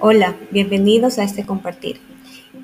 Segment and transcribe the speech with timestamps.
[0.00, 2.00] Hola, bienvenidos a este compartir.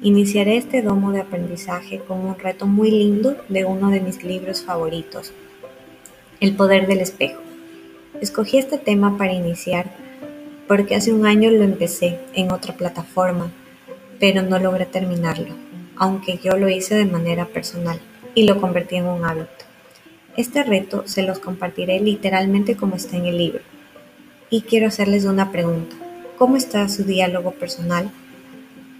[0.00, 4.62] Iniciaré este domo de aprendizaje con un reto muy lindo de uno de mis libros
[4.62, 5.34] favoritos,
[6.40, 7.42] El poder del espejo.
[8.22, 9.90] Escogí este tema para iniciar
[10.66, 13.52] porque hace un año lo empecé en otra plataforma,
[14.18, 15.54] pero no logré terminarlo,
[15.96, 18.00] aunque yo lo hice de manera personal
[18.34, 19.71] y lo convertí en un hábito.
[20.36, 23.60] Este reto se los compartiré literalmente como está en el libro.
[24.48, 25.94] Y quiero hacerles una pregunta.
[26.38, 28.10] ¿Cómo está su diálogo personal?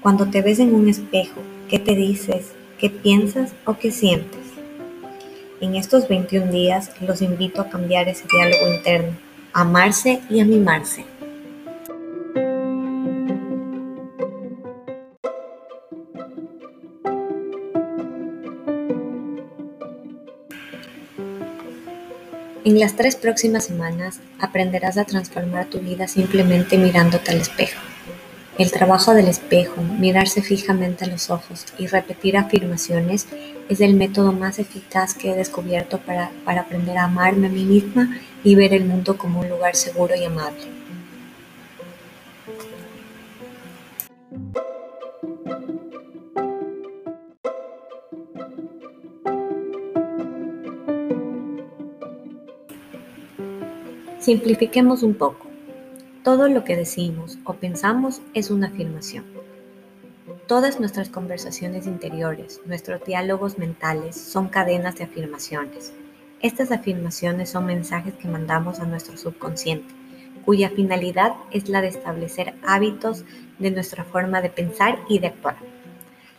[0.02, 2.52] Cuando te ves en un espejo, ¿qué te dices?
[2.78, 4.40] ¿Qué piensas o qué sientes?
[5.62, 9.16] En estos 21 días los invito a cambiar ese diálogo interno,
[9.54, 11.04] a amarse y a mimarse.
[22.64, 27.80] En las tres próximas semanas aprenderás a transformar tu vida simplemente mirándote al espejo.
[28.56, 33.26] El trabajo del espejo, mirarse fijamente a los ojos y repetir afirmaciones
[33.68, 37.64] es el método más eficaz que he descubierto para, para aprender a amarme a mí
[37.64, 40.62] misma y ver el mundo como un lugar seguro y amable.
[54.22, 55.48] Simplifiquemos un poco.
[56.22, 59.24] Todo lo que decimos o pensamos es una afirmación.
[60.46, 65.92] Todas nuestras conversaciones interiores, nuestros diálogos mentales son cadenas de afirmaciones.
[66.40, 69.92] Estas afirmaciones son mensajes que mandamos a nuestro subconsciente,
[70.44, 73.24] cuya finalidad es la de establecer hábitos
[73.58, 75.56] de nuestra forma de pensar y de actuar.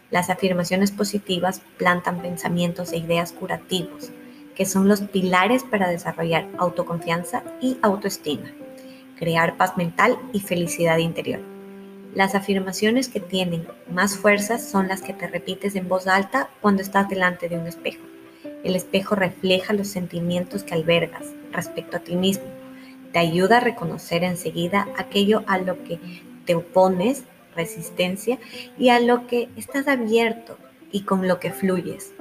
[0.09, 4.13] Las afirmaciones positivas plantan pensamientos e ideas curativos,
[4.55, 8.51] que son los pilares para desarrollar autoconfianza y autoestima,
[9.17, 11.39] crear paz mental y felicidad interior.
[12.13, 16.83] Las afirmaciones que tienen más fuerza son las que te repites en voz alta cuando
[16.83, 18.03] estás delante de un espejo.
[18.63, 22.45] El espejo refleja los sentimientos que albergas respecto a ti mismo.
[23.11, 25.99] Te ayuda a reconocer enseguida aquello a lo que
[26.45, 27.23] te opones,
[27.55, 28.39] resistencia,
[28.77, 30.57] y a lo que estás abierto
[30.91, 32.13] y con lo que fluyes.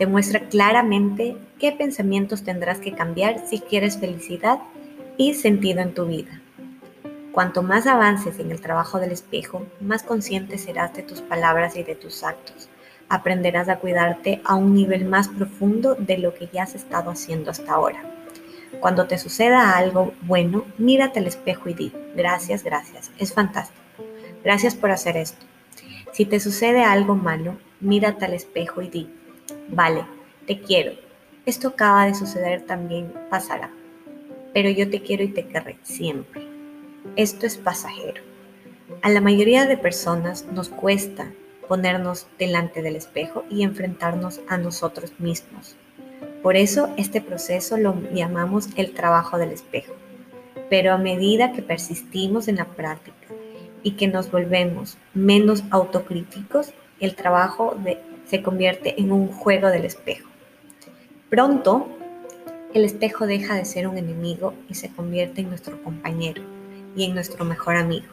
[0.00, 4.58] Te muestra claramente qué pensamientos tendrás que cambiar si quieres felicidad
[5.18, 6.40] y sentido en tu vida.
[7.32, 11.82] Cuanto más avances en el trabajo del espejo, más consciente serás de tus palabras y
[11.82, 12.70] de tus actos.
[13.10, 17.50] Aprenderás a cuidarte a un nivel más profundo de lo que ya has estado haciendo
[17.50, 18.02] hasta ahora.
[18.80, 23.82] Cuando te suceda algo bueno, mírate al espejo y di, gracias, gracias, es fantástico.
[24.42, 25.44] Gracias por hacer esto.
[26.12, 29.10] Si te sucede algo malo, mírate al espejo y di,
[29.72, 30.04] Vale,
[30.46, 30.92] te quiero.
[31.46, 33.70] Esto acaba de suceder también pasará.
[34.52, 36.42] Pero yo te quiero y te querré siempre.
[37.14, 38.22] Esto es pasajero.
[39.02, 41.30] A la mayoría de personas nos cuesta
[41.68, 45.76] ponernos delante del espejo y enfrentarnos a nosotros mismos.
[46.42, 49.94] Por eso este proceso lo llamamos el trabajo del espejo.
[50.68, 53.28] Pero a medida que persistimos en la práctica
[53.84, 59.84] y que nos volvemos menos autocríticos, el trabajo de se convierte en un juego del
[59.84, 60.28] espejo.
[61.28, 61.88] Pronto,
[62.72, 66.40] el espejo deja de ser un enemigo y se convierte en nuestro compañero
[66.94, 68.06] y en nuestro mejor amigo.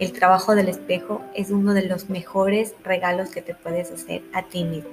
[0.00, 4.42] El trabajo del espejo es uno de los mejores regalos que te puedes hacer a
[4.42, 4.90] ti mismo.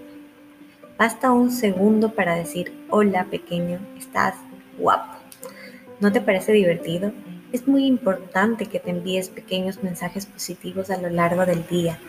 [0.99, 4.35] Basta un segundo para decir, hola pequeño, estás
[4.77, 5.17] guapo.
[5.99, 7.11] ¿No te parece divertido?
[7.51, 11.99] Es muy importante que te envíes pequeños mensajes positivos a lo largo del día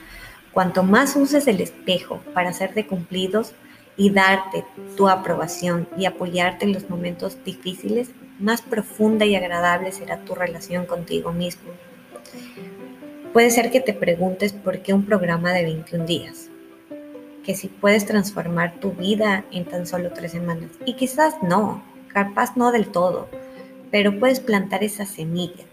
[0.55, 3.53] Cuanto más uses el espejo para hacerte cumplidos
[3.97, 4.65] y darte
[4.97, 10.87] tu aprobación y apoyarte en los momentos difíciles, más profunda y agradable será tu relación
[10.87, 11.73] contigo mismo.
[13.33, 16.51] Puede ser que te preguntes por qué un programa de 21 días,
[17.43, 20.71] que si puedes transformar tu vida en tan solo tres semanas.
[20.87, 23.29] Y quizás no, capaz no del todo,
[23.91, 25.65] pero puedes plantar esa semilla.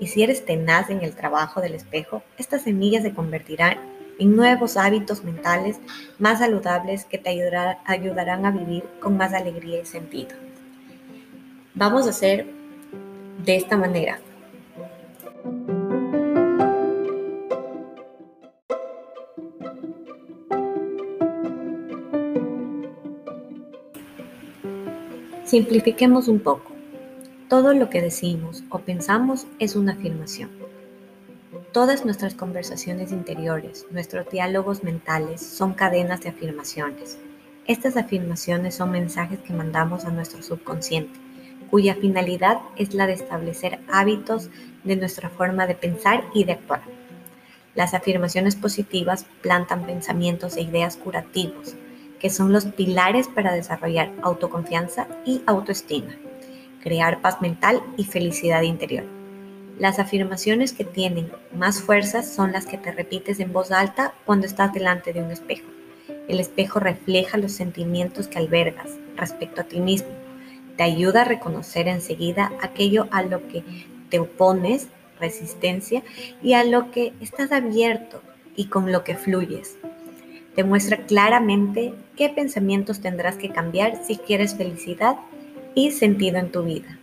[0.00, 3.78] Y si eres tenaz en el trabajo del espejo, esta semilla se convertirá
[4.18, 5.80] en nuevos hábitos mentales
[6.18, 10.36] más saludables que te ayudarán a vivir con más alegría y sentido.
[11.74, 12.46] Vamos a hacer
[13.44, 14.20] de esta manera.
[25.44, 26.72] Simplifiquemos un poco.
[27.48, 30.63] Todo lo que decimos o pensamos es una afirmación.
[31.74, 37.18] Todas nuestras conversaciones interiores, nuestros diálogos mentales son cadenas de afirmaciones.
[37.66, 41.18] Estas afirmaciones son mensajes que mandamos a nuestro subconsciente,
[41.72, 44.50] cuya finalidad es la de establecer hábitos
[44.84, 46.82] de nuestra forma de pensar y de actuar.
[47.74, 51.74] Las afirmaciones positivas plantan pensamientos e ideas curativos,
[52.20, 56.14] que son los pilares para desarrollar autoconfianza y autoestima,
[56.84, 59.23] crear paz mental y felicidad interior.
[59.78, 64.46] Las afirmaciones que tienen más fuerza son las que te repites en voz alta cuando
[64.46, 65.66] estás delante de un espejo.
[66.28, 70.10] El espejo refleja los sentimientos que albergas respecto a ti mismo.
[70.76, 73.64] Te ayuda a reconocer enseguida aquello a lo que
[74.10, 74.88] te opones,
[75.18, 76.04] resistencia,
[76.40, 78.22] y a lo que estás abierto
[78.54, 79.76] y con lo que fluyes.
[80.54, 85.16] Te muestra claramente qué pensamientos tendrás que cambiar si quieres felicidad
[85.74, 86.98] y sentido en tu vida.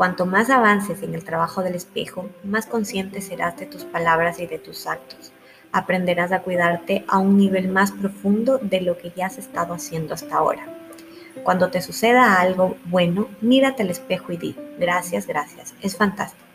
[0.00, 4.46] Cuanto más avances en el trabajo del espejo, más consciente serás de tus palabras y
[4.46, 5.30] de tus actos.
[5.72, 10.14] Aprenderás a cuidarte a un nivel más profundo de lo que ya has estado haciendo
[10.14, 10.64] hasta ahora.
[11.42, 16.46] Cuando te suceda algo bueno, mírate al espejo y di, gracias, gracias, es fantástico.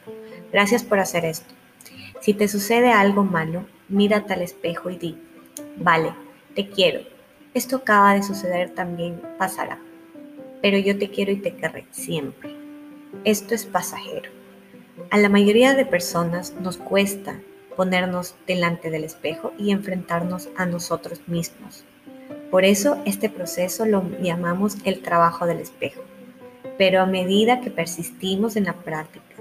[0.51, 1.53] Gracias por hacer esto.
[2.21, 5.21] Si te sucede algo malo, mírate al espejo y di,
[5.77, 6.15] vale,
[6.56, 7.01] te quiero.
[7.53, 9.77] Esto acaba de suceder también, pasará.
[10.63, 12.64] Pero yo te quiero y te querré siempre
[13.23, 14.29] esto es pasajero.
[15.09, 17.39] A la mayoría de personas nos cuesta
[17.75, 21.83] ponernos delante del espejo y enfrentarnos a nosotros mismos.
[22.50, 26.01] Por eso este proceso lo llamamos el trabajo del espejo.
[26.77, 29.35] Pero a medida que persistimos en la práctica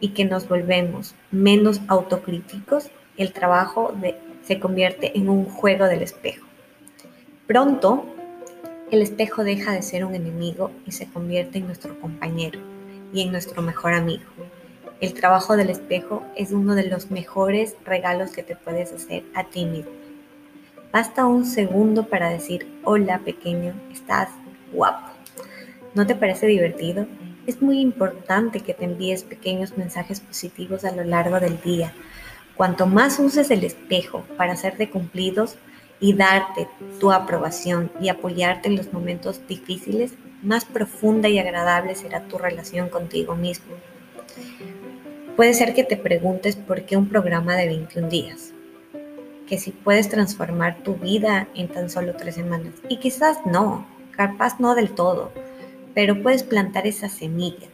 [0.00, 3.94] y que nos volvemos menos autocríticos, el trabajo
[4.42, 6.46] se convierte en un juego del espejo.
[7.46, 8.04] Pronto,
[8.90, 12.73] el espejo deja de ser un enemigo y se convierte en nuestro compañero
[13.14, 14.24] y en nuestro mejor amigo.
[15.00, 19.44] El trabajo del espejo es uno de los mejores regalos que te puedes hacer a
[19.44, 19.92] ti mismo.
[20.92, 24.28] Basta un segundo para decir, hola pequeño, estás
[24.72, 25.12] guapo.
[25.94, 27.06] ¿No te parece divertido?
[27.46, 31.92] Es muy importante que te envíes pequeños mensajes positivos a lo largo del día.
[32.56, 35.56] Cuanto más uses el espejo para hacerte cumplidos
[36.00, 36.68] y darte
[36.98, 40.14] tu aprobación y apoyarte en los momentos difíciles,
[40.44, 43.74] más profunda y agradable será tu relación contigo mismo.
[45.36, 48.52] Puede ser que te preguntes por qué un programa de 21 días,
[49.48, 52.74] que si puedes transformar tu vida en tan solo tres semanas.
[52.88, 55.32] Y quizás no, capaz no del todo,
[55.94, 57.66] pero puedes plantar esa semilla.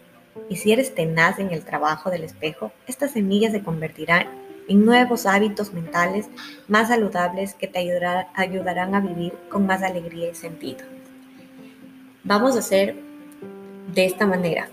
[0.48, 4.26] Y si eres tenaz en el trabajo del espejo, estas semillas se convertirán
[4.68, 6.28] en nuevos hábitos mentales
[6.68, 10.99] más saludables que te ayudarán a vivir con más alegría y sentido.
[12.24, 12.94] Vamos a hacer
[13.94, 14.68] de esta manera.